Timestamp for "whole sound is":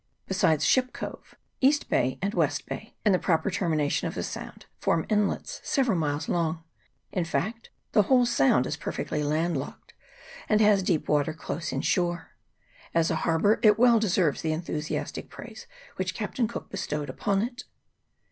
8.01-8.75